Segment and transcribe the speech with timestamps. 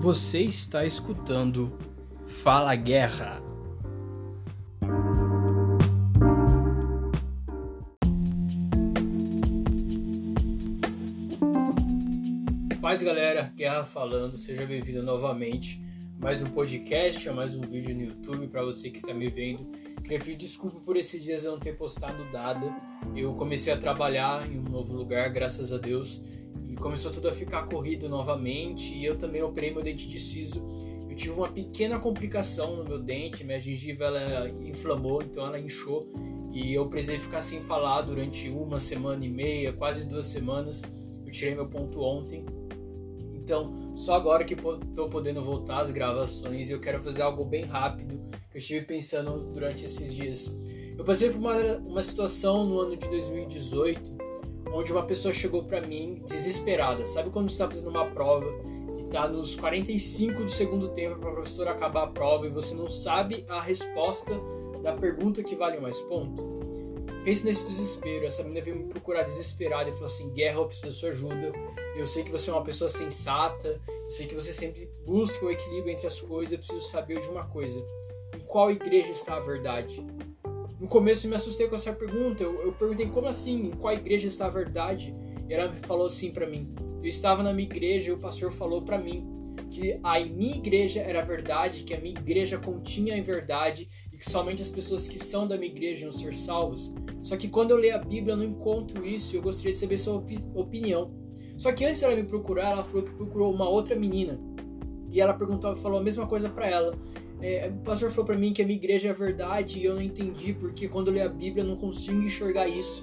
[0.00, 1.78] Você está escutando
[2.24, 3.42] Fala Guerra.
[12.80, 15.84] Paz galera, Guerra falando, seja bem-vindo novamente.
[16.18, 19.66] Mais um podcast, mais um vídeo no YouTube para você que está me vendo.
[20.02, 22.74] Queria pedir desculpa por esses dias eu não ter postado nada.
[23.14, 26.39] Eu comecei a trabalhar em um novo lugar, graças a Deus
[26.80, 30.66] começou tudo a ficar corrido novamente e eu também operei meu dente de siso.
[31.08, 36.06] Eu tive uma pequena complicação no meu dente, minha gengiva ela inflamou, então ela inchou
[36.52, 40.82] e eu precisei ficar sem falar durante uma semana e meia, quase duas semanas.
[41.24, 42.44] Eu tirei meu ponto ontem.
[43.34, 48.16] Então, só agora que estou podendo voltar às gravações, eu quero fazer algo bem rápido
[48.50, 50.50] que eu estive pensando durante esses dias.
[50.96, 54.19] Eu passei por uma, uma situação no ano de 2018
[54.72, 57.04] onde uma pessoa chegou para mim desesperada.
[57.04, 58.46] Sabe quando você está fazendo uma prova
[58.98, 62.88] e tá nos 45 do segundo tempo para professora acabar a prova e você não
[62.88, 64.40] sabe a resposta
[64.82, 66.60] da pergunta que vale mais ponto?
[67.24, 68.24] Pense nesse desespero.
[68.24, 71.52] Essa menina veio me procurar desesperada e falou assim: Guerra, eu preciso da sua ajuda.
[71.94, 73.80] Eu sei que você é uma pessoa sensata.
[73.88, 76.52] Eu sei que você sempre busca o equilíbrio entre as coisas.
[76.52, 77.84] Eu preciso saber de uma coisa:
[78.34, 80.02] em qual igreja está a verdade?
[80.80, 82.42] No começo eu me assustei com essa pergunta.
[82.42, 85.14] Eu, eu perguntei como assim, em qual igreja está a verdade?
[85.46, 88.80] E ela falou assim para mim: Eu estava na minha igreja e o pastor falou
[88.80, 89.28] para mim
[89.70, 94.16] que a minha igreja era a verdade, que a minha igreja continha a verdade e
[94.16, 96.92] que somente as pessoas que são da minha igreja iam ser salvas.
[97.22, 99.98] Só que quando eu leio a Bíblia eu não encontro isso eu gostaria de saber
[99.98, 101.12] sua opinião.
[101.58, 104.40] Só que antes dela me procurar, ela falou que procurou uma outra menina.
[105.10, 106.96] E ela perguntou, falou a mesma coisa para ela.
[107.42, 109.94] É, o pastor falou para mim que a minha igreja é a verdade e eu
[109.94, 113.02] não entendi porque quando eu leio a Bíblia eu não consigo enxergar isso.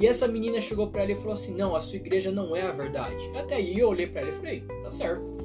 [0.00, 2.62] E essa menina chegou para ela e falou assim: Não, a sua igreja não é
[2.62, 3.28] a verdade.
[3.36, 5.36] Até aí eu olhei para ela e falei: Tá certo.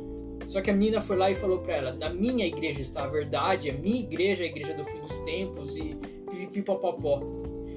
[0.45, 3.07] Só que a menina foi lá e falou para ela: Na minha igreja está a
[3.07, 5.93] verdade, a minha igreja é a igreja do fim dos tempos e
[6.29, 7.21] pipipopopó.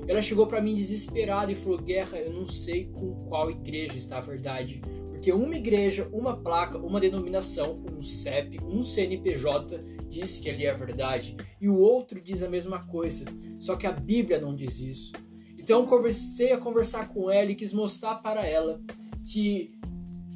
[0.06, 4.18] Ela chegou para mim desesperada e falou: Guerra, eu não sei com qual igreja está
[4.18, 4.82] a verdade.
[5.10, 10.70] Porque uma igreja, uma placa, uma denominação, um CEP, um CNPJ diz que ali é
[10.70, 13.24] a verdade e o outro diz a mesma coisa.
[13.58, 15.12] Só que a Bíblia não diz isso.
[15.58, 18.80] Então comecei a conversar com ela e quis mostrar para ela
[19.24, 19.76] que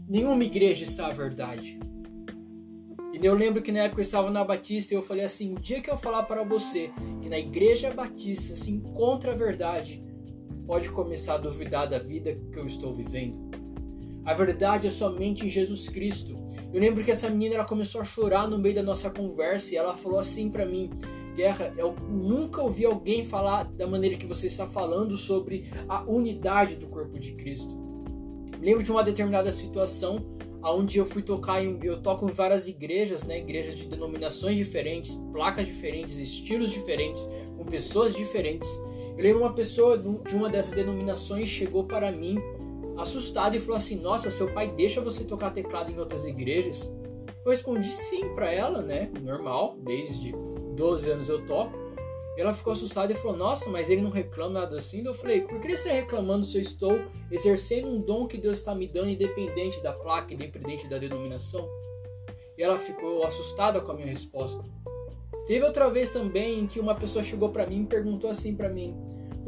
[0.09, 1.78] nenhuma igreja está a verdade.
[3.12, 5.60] E eu lembro que na época eu estava na Batista e eu falei assim: o
[5.60, 10.03] dia que eu falar para você que na igreja Batista se encontra a verdade,
[10.66, 13.49] pode começar a duvidar da vida que eu estou vivendo.
[14.25, 16.36] A verdade é somente em Jesus Cristo.
[16.72, 19.76] Eu lembro que essa menina ela começou a chorar no meio da nossa conversa e
[19.76, 20.91] ela falou assim para mim:
[21.34, 26.76] Guerra, eu nunca ouvi alguém falar da maneira que você está falando sobre a unidade
[26.76, 27.76] do corpo de Cristo.
[28.60, 33.25] lembro de uma determinada situação onde eu fui tocar em, eu toco em várias igrejas,
[33.25, 38.69] né, igrejas de denominações diferentes, placas diferentes, estilos diferentes, com pessoas diferentes.
[39.16, 42.38] Eu lembro uma pessoa de uma dessas denominações chegou para mim
[43.02, 46.92] assustado e falou assim: Nossa, seu pai deixa você tocar teclado em outras igrejas?
[47.44, 49.10] Eu respondi sim para ela, né?
[49.22, 50.32] Normal, desde
[50.76, 51.78] 12 anos eu toco.
[52.36, 55.04] Ela ficou assustada e falou: Nossa, mas ele não reclama nada assim?
[55.04, 57.00] Eu falei: Por que ele está reclamando se eu estou
[57.30, 61.68] exercendo um dom que Deus está me dando, independente da placa, independente da denominação?
[62.56, 64.64] E ela ficou assustada com a minha resposta.
[65.46, 68.96] Teve outra vez também que uma pessoa chegou para mim e perguntou assim para mim: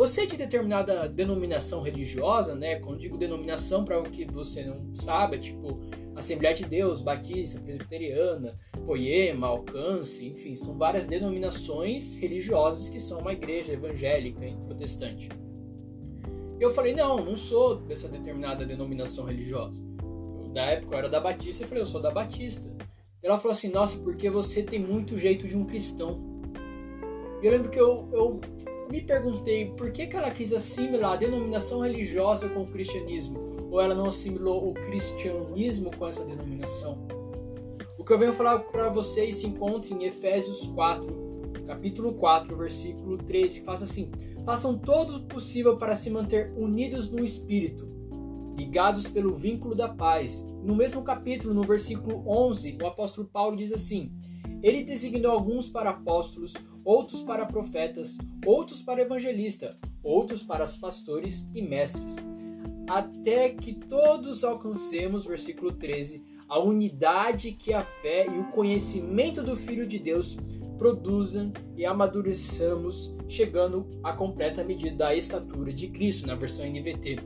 [0.02, 2.80] você é de determinada denominação religiosa, né?
[2.80, 5.78] Quando digo denominação, para o que você não sabe, tipo
[6.16, 13.32] Assembleia de Deus, Batista, Presbiteriana, Poema, Alcance, enfim, são várias denominações religiosas que são uma
[13.32, 15.28] igreja evangélica e protestante.
[16.58, 19.84] Eu falei, não, não sou dessa determinada denominação religiosa.
[20.42, 22.74] Eu, da época eu era da Batista, eu falei, eu sou da Batista.
[23.22, 26.42] Ela falou assim, nossa, porque você tem muito jeito de um cristão.
[27.40, 28.40] E eu lembro que eu, eu
[28.90, 33.80] me perguntei por que, que ela quis assimilar a denominação religiosa com o cristianismo, ou
[33.80, 37.06] ela não assimilou o cristianismo com essa denominação.
[37.98, 43.16] O que eu venho falar para vocês se encontra em Efésios 4, capítulo 4, versículo
[43.16, 44.10] 13, que faz assim:
[44.44, 47.88] Façam todo o possível para se manter unidos no espírito,
[48.56, 50.44] ligados pelo vínculo da paz.
[50.62, 54.12] No mesmo capítulo, no versículo 11, o apóstolo Paulo diz assim:
[54.62, 56.54] Ele designou alguns para apóstolos,
[56.84, 62.16] outros para profetas, outros para evangelista, outros para os pastores e mestres,
[62.88, 69.56] até que todos alcancemos, versículo 13, a unidade que a fé e o conhecimento do
[69.56, 70.36] Filho de Deus
[70.76, 77.18] produzam e amadureçamos, chegando à completa medida da estatura de Cristo, na versão NVT.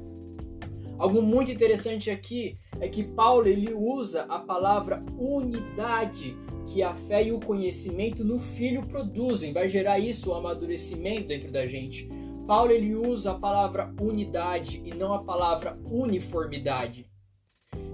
[0.98, 6.36] Algo muito interessante aqui é que Paulo ele usa a palavra unidade
[6.66, 11.50] que a fé e o conhecimento no filho produzem, vai gerar isso o amadurecimento dentro
[11.50, 12.08] da gente.
[12.46, 17.10] Paulo ele usa a palavra unidade e não a palavra uniformidade.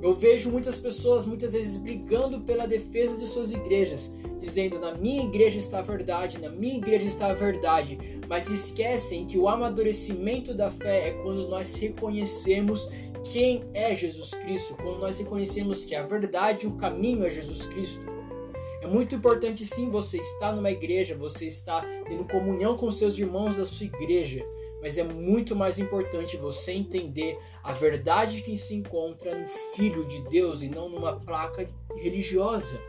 [0.03, 5.23] Eu vejo muitas pessoas muitas vezes brigando pela defesa de suas igrejas, dizendo na minha
[5.23, 7.99] igreja está a verdade, na minha igreja está a verdade,
[8.29, 12.89] mas esquecem que o amadurecimento da fé é quando nós reconhecemos
[13.33, 18.05] quem é Jesus Cristo, quando nós reconhecemos que a verdade o caminho é Jesus Cristo.
[18.83, 23.57] É muito importante sim você estar numa igreja, você estar tendo comunhão com seus irmãos
[23.57, 24.45] da sua igreja,
[24.81, 30.21] mas é muito mais importante você entender a verdade que se encontra no Filho de
[30.29, 32.83] Deus e não numa placa religiosa.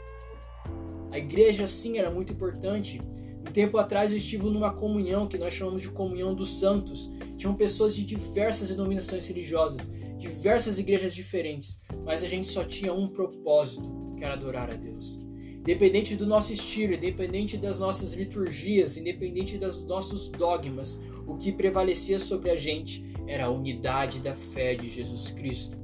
[1.12, 3.00] A igreja sim era muito importante.
[3.48, 7.12] Um tempo atrás eu estive numa comunhão que nós chamamos de comunhão dos santos.
[7.38, 13.08] Tinham pessoas de diversas denominações religiosas, diversas igrejas diferentes, mas a gente só tinha um
[13.08, 15.23] propósito, que era adorar a Deus.
[15.64, 22.20] Independente do nosso estilo, independente das nossas liturgias, independente dos nossos dogmas, o que prevalecia
[22.20, 25.78] sobre a gente era a unidade da fé de Jesus Cristo.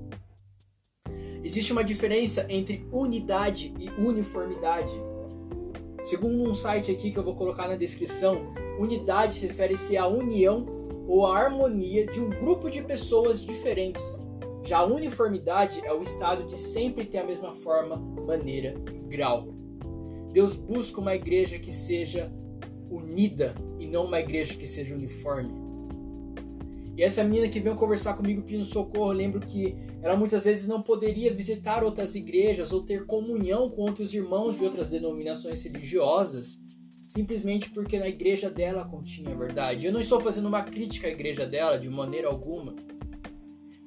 [1.41, 4.91] Existe uma diferença entre unidade e uniformidade.
[6.03, 10.65] Segundo um site aqui que eu vou colocar na descrição, unidade refere-se à união
[11.07, 14.19] ou à harmonia de um grupo de pessoas diferentes.
[14.61, 17.95] Já a uniformidade é o estado de sempre ter a mesma forma,
[18.27, 19.58] maneira e grau.
[20.31, 22.31] Deus busca uma igreja que seja
[22.89, 25.69] unida e não uma igreja que seja uniforme.
[26.99, 30.81] E essa menina que veio conversar comigo pedindo socorro, lembro que ela muitas vezes não
[30.81, 36.61] poderia visitar outras igrejas ou ter comunhão com outros irmãos de outras denominações religiosas,
[37.05, 39.85] simplesmente porque na igreja dela continha a verdade.
[39.85, 42.75] Eu não estou fazendo uma crítica à igreja dela de maneira alguma,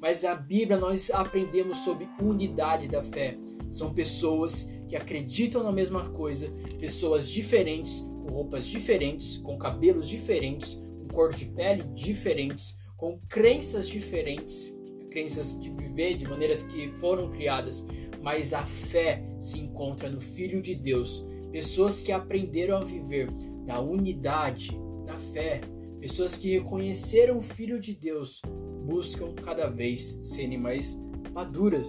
[0.01, 3.37] mas na Bíblia nós aprendemos sobre unidade da fé.
[3.73, 10.75] São pessoas que acreditam na mesma coisa, pessoas diferentes, com roupas diferentes, com cabelos diferentes,
[10.75, 14.71] com cor de pele diferentes, com crenças diferentes,
[15.11, 17.87] crenças de viver de maneiras que foram criadas,
[18.21, 21.27] mas a fé se encontra no Filho de Deus.
[21.51, 23.31] Pessoas que aprenderam a viver
[23.65, 24.77] da unidade,
[25.07, 25.63] na fé,
[25.99, 28.43] pessoas que reconheceram o Filho de Deus,
[28.85, 30.99] buscam cada vez serem mais
[31.33, 31.89] maduras,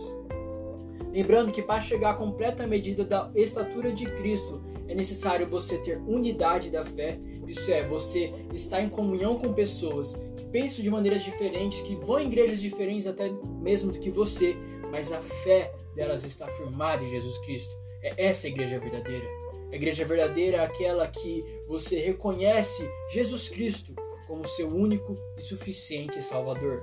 [1.13, 5.98] Lembrando que para chegar à completa medida da estatura de Cristo, é necessário você ter
[6.07, 11.24] unidade da fé, isso é, você estar em comunhão com pessoas que pensam de maneiras
[11.24, 13.30] diferentes, que vão em igrejas diferentes até
[13.62, 14.57] mesmo do que você,
[14.89, 17.75] mas a fé delas está firmada em Jesus Cristo.
[18.01, 19.27] É essa a igreja verdadeira.
[19.71, 23.94] A igreja verdadeira é aquela que você reconhece Jesus Cristo
[24.27, 26.81] como seu único e suficiente Salvador.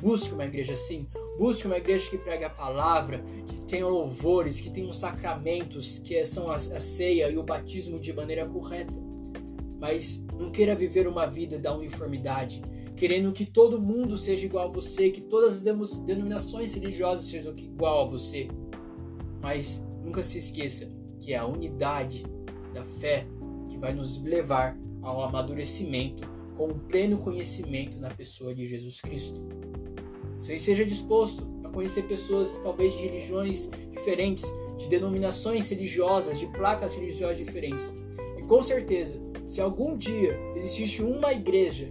[0.00, 1.06] Busque uma igreja assim,
[1.38, 6.50] Busque uma igreja que pregue a palavra, que tenha louvores, que tenha sacramentos, que são
[6.50, 8.92] a, a ceia e o batismo de maneira correta.
[9.80, 12.62] Mas não queira viver uma vida da uniformidade,
[12.94, 18.06] querendo que todo mundo seja igual a você, que todas as denominações religiosas sejam igual
[18.06, 18.46] a você.
[19.40, 20.88] Mas nunca se esqueça
[21.18, 22.24] que é a unidade
[22.74, 23.24] da fé
[23.68, 29.61] que vai nos levar ao amadurecimento com um pleno conhecimento na pessoa de Jesus Cristo.
[30.42, 36.96] Você seja disposto a conhecer pessoas, talvez de religiões diferentes, de denominações religiosas, de placas
[36.96, 37.94] religiosas diferentes.
[38.36, 41.88] E com certeza, se algum dia existe uma igreja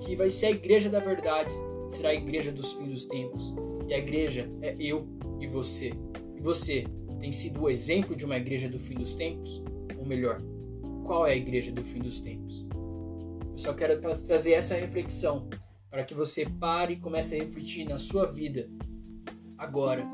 [0.00, 1.52] que vai ser a igreja da verdade,
[1.86, 3.54] será a igreja dos fins dos tempos.
[3.86, 5.06] E a igreja é eu
[5.38, 5.92] e você.
[6.34, 6.86] E você
[7.20, 9.62] tem sido o exemplo de uma igreja do fim dos tempos?
[9.98, 10.40] Ou melhor,
[11.04, 12.66] qual é a igreja do fim dos tempos?
[13.52, 15.46] Eu só quero trazer essa reflexão
[15.94, 18.68] para que você pare e comece a refletir na sua vida
[19.56, 20.04] agora.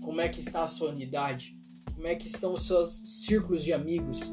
[0.00, 1.58] Como é que está a sua unidade?
[1.92, 4.32] Como é que estão os seus círculos de amigos?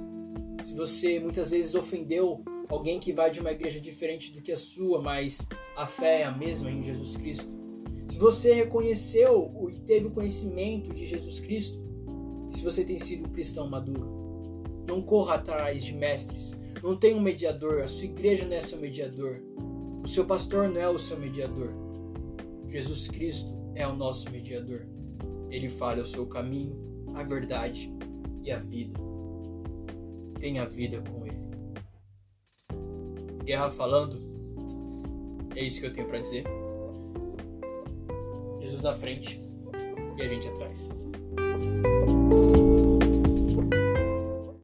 [0.63, 4.55] Se você muitas vezes ofendeu alguém que vai de uma igreja diferente do que a
[4.57, 7.57] sua, mas a fé é a mesma em Jesus Cristo.
[8.05, 11.83] Se você reconheceu e teve o conhecimento de Jesus Cristo,
[12.51, 16.55] e se você tem sido um cristão maduro, não corra atrás de mestres.
[16.83, 19.41] Não tem um mediador, a sua igreja não é seu mediador.
[20.03, 21.71] O seu pastor não é o seu mediador.
[22.67, 24.85] Jesus Cristo é o nosso mediador.
[25.49, 26.75] Ele fala o seu caminho,
[27.15, 27.91] a verdade
[28.41, 28.99] e a vida.
[30.39, 31.43] Tenha vida com Ele.
[33.45, 34.19] Guerra falando,
[35.55, 36.43] é isso que eu tenho para dizer.
[38.59, 39.41] Jesus na frente
[40.17, 40.89] e a gente atrás.